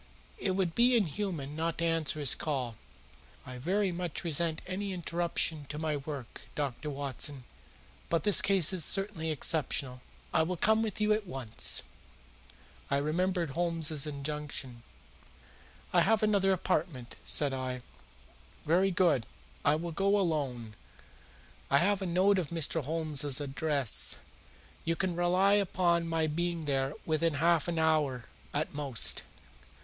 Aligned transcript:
It 0.39 0.55
would 0.55 0.73
be 0.73 0.95
inhuman 0.95 1.55
not 1.55 1.77
to 1.77 1.85
answer 1.85 2.19
his 2.19 2.33
call. 2.33 2.73
I 3.45 3.59
very 3.59 3.91
much 3.91 4.23
resent 4.23 4.63
any 4.65 4.93
interruption 4.93 5.65
to 5.69 5.77
my 5.77 5.95
work, 5.95 6.41
Dr. 6.55 6.89
Watson, 6.89 7.43
but 8.09 8.23
this 8.23 8.41
case 8.41 8.73
is 8.73 8.83
certainly 8.83 9.29
exceptional. 9.29 10.01
I 10.33 10.41
will 10.41 10.57
come 10.57 10.81
with 10.81 10.99
you 10.99 11.13
at 11.13 11.27
once." 11.27 11.83
I 12.89 12.97
remembered 12.97 13.51
Holmes's 13.51 14.07
injunction. 14.07 14.81
"I 15.93 16.01
have 16.01 16.23
another 16.23 16.51
appointment," 16.51 17.15
said 17.23 17.53
I. 17.53 17.83
"Very 18.65 18.89
good. 18.89 19.27
I 19.63 19.75
will 19.75 19.91
go 19.91 20.17
alone. 20.17 20.73
I 21.69 21.77
have 21.77 22.01
a 22.01 22.07
note 22.07 22.39
of 22.39 22.47
Mr. 22.47 22.83
Holmes's 22.85 23.39
address. 23.39 24.17
You 24.83 24.95
can 24.95 25.15
rely 25.15 25.53
upon 25.53 26.07
my 26.07 26.25
being 26.25 26.65
there 26.65 26.95
within 27.05 27.35
half 27.35 27.67
an 27.67 27.77
hour 27.77 28.25
at 28.51 28.73
most." 28.73 29.21